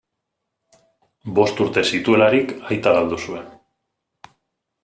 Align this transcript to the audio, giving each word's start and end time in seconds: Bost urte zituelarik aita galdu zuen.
Bost 1.39 1.61
urte 1.67 1.85
zituelarik 1.91 2.57
aita 2.71 2.97
galdu 2.99 3.23
zuen. 3.29 3.49